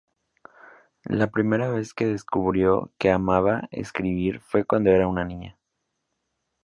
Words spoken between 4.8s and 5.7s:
era una niña.